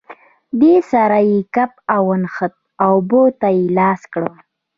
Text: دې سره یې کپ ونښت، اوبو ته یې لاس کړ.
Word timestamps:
دې 0.61 0.75
سره 0.91 1.17
یې 1.29 1.39
کپ 1.55 1.71
ونښت، 2.07 2.53
اوبو 2.87 3.23
ته 3.39 3.47
یې 3.57 3.65
لاس 3.77 4.01
کړ. 4.13 4.23